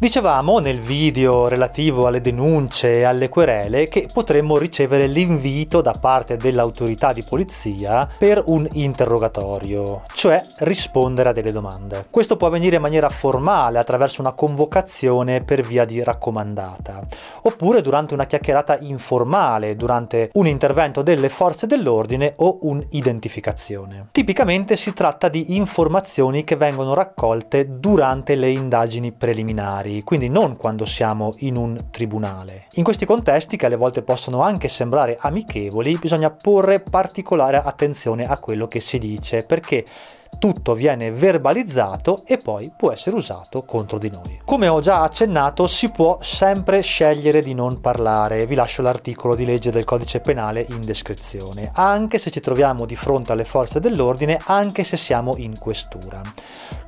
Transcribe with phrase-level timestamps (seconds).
[0.00, 6.36] Dicevamo nel video relativo alle denunce e alle querele che potremmo ricevere l'invito da parte
[6.36, 12.06] dell'autorità di polizia per un interrogatorio, cioè rispondere a delle domande.
[12.10, 17.04] Questo può avvenire in maniera formale attraverso una convocazione per via di raccomandata,
[17.42, 24.10] oppure durante una chiacchierata informale, durante un intervento delle forze dell'ordine o un'identificazione.
[24.12, 30.56] Tipicamente si tratta di informazioni che vengono raccolte durante le indagini preliminari familiari, quindi non
[30.56, 32.66] quando siamo in un tribunale.
[32.72, 38.38] In questi contesti, che alle volte possono anche sembrare amichevoli, bisogna porre particolare attenzione a
[38.38, 39.84] quello che si dice, perché
[40.38, 44.40] tutto viene verbalizzato e poi può essere usato contro di noi.
[44.44, 49.44] Come ho già accennato, si può sempre scegliere di non parlare, vi lascio l'articolo di
[49.44, 54.38] legge del codice penale in descrizione, anche se ci troviamo di fronte alle forze dell'ordine,
[54.44, 56.20] anche se siamo in questura.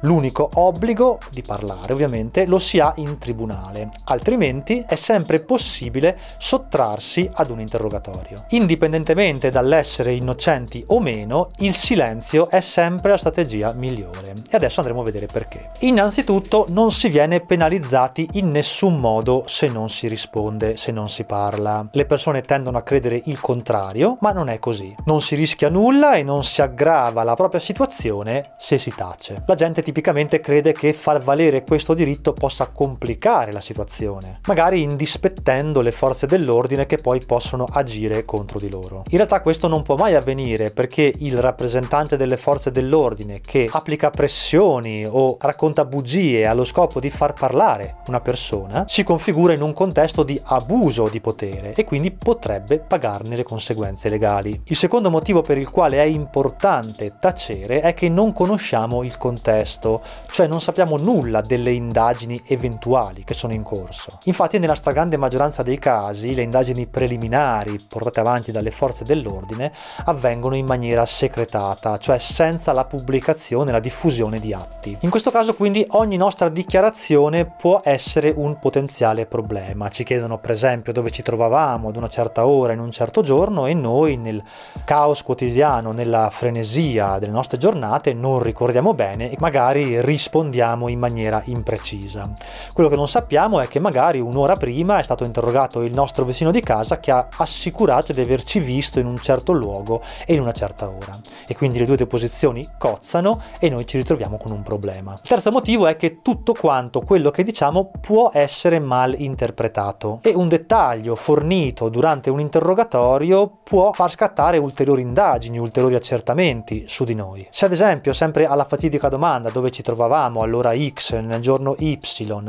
[0.01, 7.29] L'unico obbligo di parlare ovviamente lo si ha in tribunale, altrimenti è sempre possibile sottrarsi
[7.31, 8.45] ad un interrogatorio.
[8.51, 13.39] Indipendentemente dall'essere innocenti o meno, il silenzio è sempre la strategia
[13.75, 15.71] migliore e adesso andremo a vedere perché.
[15.81, 21.25] Innanzitutto non si viene penalizzati in nessun modo se non si risponde, se non si
[21.25, 21.89] parla.
[21.93, 24.95] Le persone tendono a credere il contrario, ma non è così.
[25.05, 29.43] Non si rischia nulla e non si aggrava la propria situazione se si tace.
[29.47, 35.81] La gente tipicamente crede che far valere questo diritto possa complicare la situazione, magari indispettendo
[35.81, 39.05] le forze dell'ordine che poi possono agire contro di loro.
[39.11, 44.11] In realtà questo non può mai avvenire perché il rappresentante delle forze dell'ordine che applica
[44.11, 49.73] pressioni o racconta bugie allo scopo di far parlare una persona si configura in un
[49.73, 54.63] contesto di abuso di potere e quindi potrebbe pagarne le conseguenze legali.
[54.65, 60.03] Il secondo motivo per il quale è importante tacere è che non conosciamo il contesto
[60.31, 64.19] cioè non sappiamo nulla delle indagini eventuali che sono in corso.
[64.25, 69.73] Infatti nella stragrande maggioranza dei casi le indagini preliminari portate avanti dalle forze dell'ordine
[70.05, 74.97] avvengono in maniera segretata, cioè senza la pubblicazione e la diffusione di atti.
[75.01, 79.89] In questo caso quindi ogni nostra dichiarazione può essere un potenziale problema.
[79.89, 83.67] Ci chiedono per esempio dove ci trovavamo ad una certa ora in un certo giorno
[83.67, 84.43] e noi nel
[84.85, 91.43] caos quotidiano, nella frenesia delle nostre giornate non ricordiamo bene e magari rispondiamo in maniera
[91.45, 92.31] imprecisa.
[92.73, 96.51] Quello che non sappiamo è che magari un'ora prima è stato interrogato il nostro vicino
[96.51, 100.53] di casa che ha assicurato di averci visto in un certo luogo e in una
[100.53, 101.19] certa ora.
[101.47, 103.10] E quindi le due deposizioni cozzano
[103.59, 105.13] e noi ci ritroviamo con un problema.
[105.13, 110.33] Il terzo motivo è che tutto quanto quello che diciamo può essere mal interpretato e
[110.35, 117.15] un dettaglio fornito durante un interrogatorio può far scattare ulteriori indagini, ulteriori accertamenti su di
[117.15, 117.47] noi.
[117.51, 121.99] Se ad esempio, sempre alla fatidica domanda dove ci trovavamo all'ora X nel giorno Y,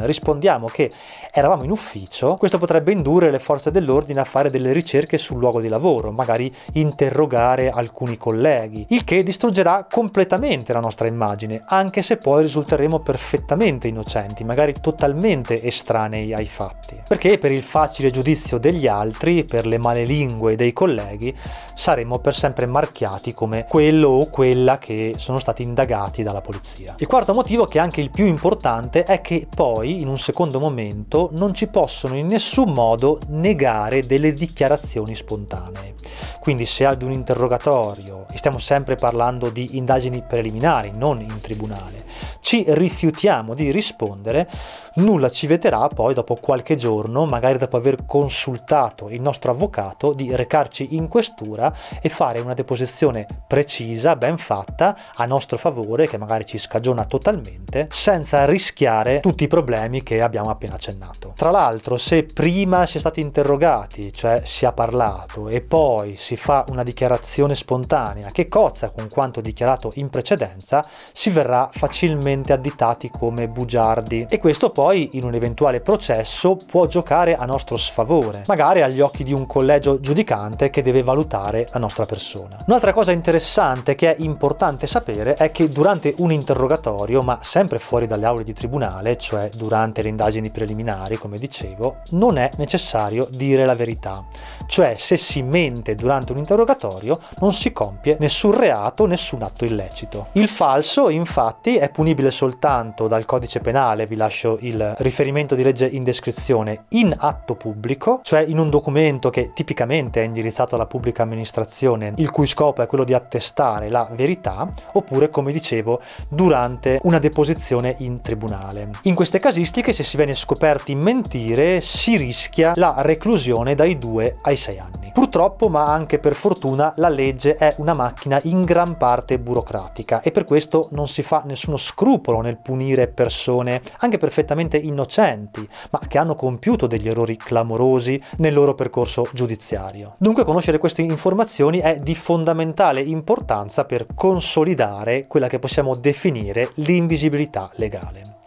[0.01, 0.91] rispondiamo che
[1.31, 5.61] eravamo in ufficio, questo potrebbe indurre le forze dell'ordine a fare delle ricerche sul luogo
[5.61, 10.40] di lavoro, magari interrogare alcuni colleghi, il che distruggerà completamente
[10.73, 17.01] la nostra immagine, anche se poi risulteremo perfettamente innocenti, magari totalmente estranei ai fatti.
[17.07, 21.35] Perché per il facile giudizio degli altri, per le male lingue dei colleghi,
[21.75, 26.95] saremo per sempre marchiati come quello o quella che sono stati indagati dalla polizia.
[26.97, 30.59] Il quarto motivo, che è anche il più importante, è che poi, in un secondo
[30.59, 35.93] momento, non ci possono in nessun modo negare delle dichiarazioni spontanee.
[36.41, 42.03] Quindi se ad un interrogatorio, e stiamo sempre parlando di indagini preliminari, non in tribunale,
[42.39, 44.49] ci rifiutiamo di rispondere,
[44.95, 50.35] nulla ci vieterà poi dopo qualche giorno, magari dopo aver consultato il nostro avvocato, di
[50.35, 56.45] recarci in questura e fare una deposizione precisa, ben fatta, a nostro favore, che magari
[56.45, 61.33] ci scagiona totalmente, senza rischiare tutti i problemi che abbiamo appena accennato.
[61.35, 66.35] Tra l'altro, se prima si è stati interrogati, cioè si è parlato, e poi si
[66.35, 73.09] fa una dichiarazione spontanea che cozza con quanto dichiarato in precedenza, si verrà facilmente additati
[73.09, 78.81] come bugiardi e questo poi in un eventuale processo può giocare a nostro sfavore, magari
[78.81, 82.57] agli occhi di un collegio giudicante che deve valutare la nostra persona.
[82.65, 88.07] Un'altra cosa interessante che è importante sapere è che durante un interrogatorio, ma sempre fuori
[88.07, 93.65] dalle aule di tribunale, cioè durante le indagini preliminari, come dicevo, non è necessario dire
[93.65, 94.23] la verità.
[94.71, 100.27] Cioè se si mente durante un interrogatorio non si compie nessun reato, nessun atto illecito.
[100.31, 105.87] Il falso, infatti, è punibile soltanto dal codice penale, vi lascio il riferimento di legge
[105.87, 111.23] in descrizione in atto pubblico, cioè in un documento che tipicamente è indirizzato alla pubblica
[111.23, 117.19] amministrazione, il cui scopo è quello di attestare la verità, oppure, come dicevo, durante una
[117.19, 118.91] deposizione in tribunale.
[119.01, 124.59] In queste casistiche, se si viene scoperti mentire, si rischia la reclusione dai 2 ai
[124.61, 125.11] 6 anni.
[125.11, 130.31] Purtroppo, ma anche per fortuna, la legge è una macchina in gran parte burocratica e
[130.31, 136.17] per questo non si fa nessuno scrupolo nel punire persone anche perfettamente innocenti, ma che
[136.17, 140.15] hanno compiuto degli errori clamorosi nel loro percorso giudiziario.
[140.17, 147.71] Dunque conoscere queste informazioni è di fondamentale importanza per consolidare quella che possiamo definire l'invisibilità
[147.75, 148.39] legale.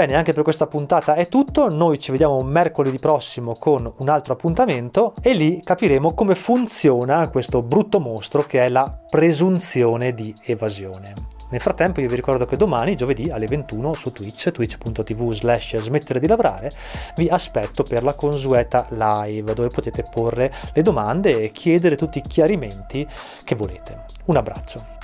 [0.00, 4.32] Bene, anche per questa puntata è tutto, noi ci vediamo mercoledì prossimo con un altro
[4.32, 11.12] appuntamento e lì capiremo come funziona questo brutto mostro che è la presunzione di evasione.
[11.50, 16.18] Nel frattempo io vi ricordo che domani, giovedì alle 21 su Twitch, twitch.tv slash smettere
[16.18, 16.72] di lavorare,
[17.16, 22.22] vi aspetto per la consueta live dove potete porre le domande e chiedere tutti i
[22.22, 23.06] chiarimenti
[23.44, 24.06] che volete.
[24.24, 24.99] Un abbraccio.